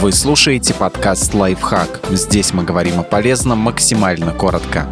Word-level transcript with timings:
Вы 0.00 0.12
слушаете 0.12 0.72
подкаст 0.72 1.34
«Лайфхак». 1.34 2.00
Здесь 2.08 2.54
мы 2.54 2.64
говорим 2.64 3.00
о 3.00 3.02
полезном 3.02 3.58
максимально 3.58 4.32
коротко. 4.32 4.88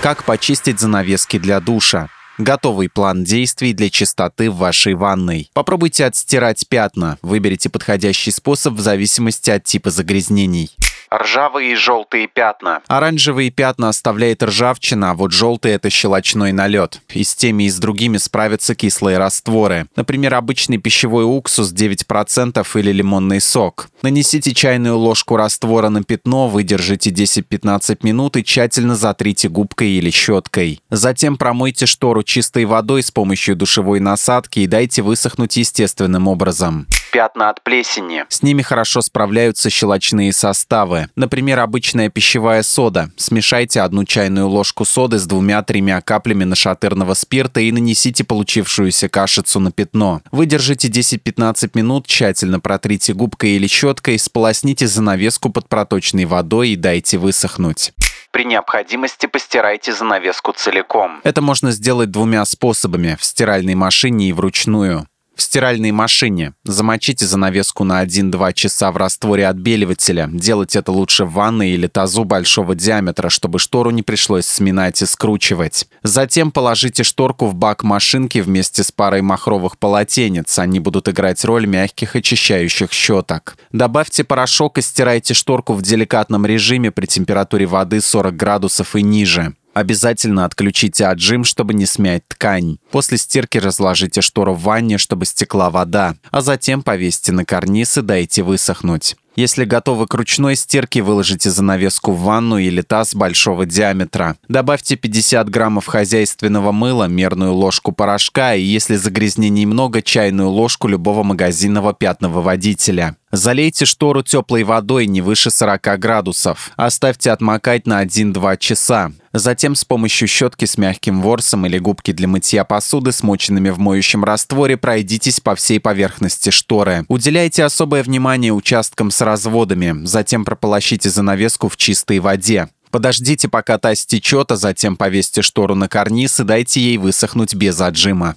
Как 0.00 0.24
почистить 0.24 0.80
занавески 0.80 1.38
для 1.38 1.60
душа? 1.60 2.08
Готовый 2.38 2.88
план 2.88 3.24
действий 3.24 3.74
для 3.74 3.90
чистоты 3.90 4.50
в 4.50 4.56
вашей 4.56 4.94
ванной. 4.94 5.50
Попробуйте 5.52 6.06
отстирать 6.06 6.66
пятна. 6.66 7.18
Выберите 7.20 7.68
подходящий 7.68 8.30
способ 8.30 8.72
в 8.72 8.80
зависимости 8.80 9.50
от 9.50 9.64
типа 9.64 9.90
загрязнений. 9.90 10.70
Ржавые 11.14 11.72
и 11.72 11.74
желтые 11.74 12.26
пятна. 12.26 12.80
Оранжевые 12.88 13.50
пятна 13.50 13.88
оставляет 13.88 14.42
ржавчина, 14.42 15.12
а 15.12 15.14
вот 15.14 15.32
желтые— 15.32 15.74
это 15.76 15.90
щелочной 15.90 16.52
налет. 16.52 17.00
И 17.14 17.24
с 17.24 17.34
теми, 17.34 17.64
и 17.64 17.70
с 17.70 17.78
другими 17.78 18.16
справятся 18.16 18.74
кислые 18.74 19.18
растворы. 19.18 19.86
Например, 19.96 20.34
обычный 20.34 20.78
пищевой 20.78 21.24
уксус 21.24 21.72
9% 21.72 22.66
или 22.78 22.92
лимонный 22.92 23.40
сок. 23.40 23.88
Нанесите 24.02 24.54
чайную 24.54 24.96
ложку 24.96 25.36
раствора 25.36 25.88
на 25.88 26.02
пятно, 26.02 26.48
выдержите 26.48 27.10
10-15 27.10 27.98
минут 28.02 28.36
и 28.36 28.44
тщательно 28.44 28.96
затрите 28.96 29.48
губкой 29.48 29.90
или 29.90 30.10
щеткой. 30.10 30.80
Затем 30.90 31.36
промойте 31.36 31.86
штору 31.86 32.22
чистой 32.22 32.64
водой 32.64 33.02
с 33.02 33.10
помощью 33.10 33.56
душевой 33.56 34.00
насадки 34.00 34.60
и 34.60 34.66
дайте 34.66 35.02
высохнуть 35.02 35.56
естественным 35.56 36.28
образом 36.28 36.86
пятна 37.16 37.48
от 37.48 37.62
плесени. 37.62 38.24
С 38.28 38.42
ними 38.42 38.60
хорошо 38.60 39.00
справляются 39.00 39.70
щелочные 39.70 40.34
составы. 40.34 41.08
Например, 41.16 41.60
обычная 41.60 42.10
пищевая 42.10 42.62
сода. 42.62 43.08
Смешайте 43.16 43.80
одну 43.80 44.04
чайную 44.04 44.46
ложку 44.48 44.84
соды 44.84 45.18
с 45.18 45.26
двумя-тремя 45.26 46.02
каплями 46.02 46.44
нашатырного 46.44 47.14
спирта 47.14 47.60
и 47.60 47.72
нанесите 47.72 48.22
получившуюся 48.22 49.08
кашицу 49.08 49.60
на 49.60 49.72
пятно. 49.72 50.20
Выдержите 50.30 50.88
10-15 50.88 51.70
минут, 51.72 52.06
тщательно 52.06 52.60
протрите 52.60 53.14
губкой 53.14 53.52
или 53.52 53.66
щеткой, 53.66 54.18
сполосните 54.18 54.86
занавеску 54.86 55.48
под 55.48 55.70
проточной 55.70 56.26
водой 56.26 56.70
и 56.70 56.76
дайте 56.76 57.16
высохнуть. 57.16 57.94
При 58.30 58.44
необходимости 58.44 59.24
постирайте 59.24 59.94
занавеску 59.94 60.52
целиком. 60.52 61.22
Это 61.24 61.40
можно 61.40 61.70
сделать 61.70 62.10
двумя 62.10 62.44
способами– 62.44 63.16
в 63.18 63.24
стиральной 63.24 63.74
машине 63.74 64.28
и 64.28 64.32
вручную 64.34 65.06
в 65.36 65.42
стиральной 65.42 65.92
машине. 65.92 66.54
Замочите 66.64 67.26
занавеску 67.26 67.84
на 67.84 68.04
1-2 68.04 68.52
часа 68.54 68.90
в 68.90 68.96
растворе 68.96 69.46
отбеливателя. 69.46 70.28
Делать 70.32 70.74
это 70.74 70.90
лучше 70.90 71.24
в 71.24 71.32
ванной 71.32 71.70
или 71.70 71.86
тазу 71.86 72.24
большого 72.24 72.74
диаметра, 72.74 73.28
чтобы 73.28 73.58
штору 73.58 73.90
не 73.90 74.02
пришлось 74.02 74.46
сминать 74.46 75.02
и 75.02 75.06
скручивать. 75.06 75.86
Затем 76.02 76.50
положите 76.50 77.04
шторку 77.04 77.46
в 77.46 77.54
бак 77.54 77.82
машинки 77.82 78.38
вместе 78.38 78.82
с 78.82 78.90
парой 78.90 79.22
махровых 79.22 79.78
полотенец. 79.78 80.58
Они 80.58 80.80
будут 80.80 81.08
играть 81.08 81.44
роль 81.44 81.66
мягких 81.66 82.16
очищающих 82.16 82.90
щеток. 82.92 83.58
Добавьте 83.72 84.24
порошок 84.24 84.78
и 84.78 84.82
стирайте 84.82 85.34
шторку 85.34 85.74
в 85.74 85.82
деликатном 85.82 86.46
режиме 86.46 86.90
при 86.90 87.06
температуре 87.06 87.66
воды 87.66 88.00
40 88.00 88.34
градусов 88.34 88.96
и 88.96 89.02
ниже. 89.02 89.54
Обязательно 89.76 90.46
отключите 90.46 91.04
отжим, 91.04 91.44
чтобы 91.44 91.74
не 91.74 91.84
смять 91.84 92.26
ткань. 92.26 92.78
После 92.90 93.18
стирки 93.18 93.58
разложите 93.58 94.22
штору 94.22 94.54
в 94.54 94.62
ванне, 94.62 94.96
чтобы 94.96 95.26
стекла 95.26 95.68
вода, 95.68 96.14
а 96.30 96.40
затем 96.40 96.82
повесьте 96.82 97.30
на 97.30 97.44
карниз 97.44 97.98
и 97.98 98.00
дайте 98.00 98.42
высохнуть. 98.42 99.16
Если 99.36 99.66
готовы 99.66 100.06
к 100.06 100.14
ручной 100.14 100.56
стирке, 100.56 101.02
выложите 101.02 101.50
занавеску 101.50 102.12
в 102.12 102.22
ванну 102.22 102.56
или 102.56 102.80
таз 102.80 103.14
большого 103.14 103.66
диаметра. 103.66 104.38
Добавьте 104.48 104.96
50 104.96 105.50
граммов 105.50 105.84
хозяйственного 105.84 106.72
мыла, 106.72 107.04
мерную 107.04 107.52
ложку 107.52 107.92
порошка 107.92 108.54
и, 108.54 108.62
если 108.62 108.96
загрязнений 108.96 109.66
много, 109.66 110.00
чайную 110.00 110.48
ложку 110.48 110.88
любого 110.88 111.22
магазинного 111.22 111.92
пятновыводителя. 111.92 113.18
Залейте 113.32 113.86
штору 113.86 114.22
теплой 114.22 114.62
водой 114.62 115.06
не 115.06 115.20
выше 115.20 115.50
40 115.50 115.98
градусов. 115.98 116.70
Оставьте 116.76 117.32
отмокать 117.32 117.86
на 117.86 118.04
1-2 118.04 118.56
часа. 118.58 119.12
Затем 119.32 119.74
с 119.74 119.84
помощью 119.84 120.28
щетки 120.28 120.64
с 120.64 120.78
мягким 120.78 121.20
ворсом 121.20 121.66
или 121.66 121.78
губки 121.78 122.12
для 122.12 122.28
мытья 122.28 122.64
посуды, 122.64 123.10
смоченными 123.10 123.70
в 123.70 123.78
моющем 123.78 124.24
растворе, 124.24 124.76
пройдитесь 124.76 125.40
по 125.40 125.56
всей 125.56 125.80
поверхности 125.80 126.50
шторы. 126.50 127.04
Уделяйте 127.08 127.64
особое 127.64 128.04
внимание 128.04 128.52
участкам 128.52 129.10
с 129.10 129.20
разводами. 129.20 130.06
Затем 130.06 130.44
прополощите 130.44 131.10
занавеску 131.10 131.68
в 131.68 131.76
чистой 131.76 132.20
воде. 132.20 132.68
Подождите, 132.92 133.48
пока 133.48 133.76
та 133.76 133.94
стечет, 133.94 134.52
а 134.52 134.56
затем 134.56 134.96
повесьте 134.96 135.42
штору 135.42 135.74
на 135.74 135.88
карниз 135.88 136.38
и 136.40 136.44
дайте 136.44 136.80
ей 136.80 136.96
высохнуть 136.96 137.54
без 137.54 137.80
отжима. 137.80 138.36